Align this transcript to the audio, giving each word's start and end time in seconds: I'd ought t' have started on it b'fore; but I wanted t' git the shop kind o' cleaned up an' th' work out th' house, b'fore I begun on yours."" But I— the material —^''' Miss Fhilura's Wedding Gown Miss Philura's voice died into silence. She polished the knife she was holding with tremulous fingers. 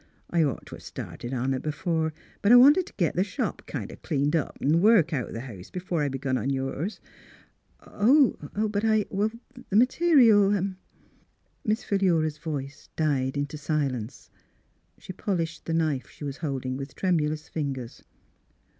I'd 0.31 0.45
ought 0.45 0.65
t' 0.65 0.75
have 0.75 0.81
started 0.81 1.31
on 1.31 1.53
it 1.53 1.61
b'fore; 1.61 2.11
but 2.41 2.51
I 2.51 2.55
wanted 2.55 2.87
t' 2.87 2.93
git 2.97 3.15
the 3.15 3.23
shop 3.23 3.67
kind 3.67 3.91
o' 3.91 3.95
cleaned 3.97 4.35
up 4.35 4.57
an' 4.59 4.71
th' 4.71 4.75
work 4.81 5.13
out 5.13 5.31
th' 5.31 5.37
house, 5.43 5.69
b'fore 5.69 6.01
I 6.01 6.09
begun 6.09 6.39
on 6.39 6.49
yours."" 6.49 6.99
But 7.81 8.83
I— 8.83 9.05
the 9.11 9.75
material 9.75 10.49
—^''' 10.49 10.51
Miss 10.59 10.63
Fhilura's 10.63 10.63
Wedding 10.63 10.63
Gown 10.63 10.77
Miss 11.63 11.83
Philura's 11.83 12.37
voice 12.39 12.89
died 12.95 13.37
into 13.37 13.59
silence. 13.59 14.31
She 14.97 15.13
polished 15.13 15.65
the 15.65 15.73
knife 15.75 16.09
she 16.09 16.23
was 16.23 16.37
holding 16.37 16.77
with 16.77 16.95
tremulous 16.95 17.47
fingers. 17.47 18.01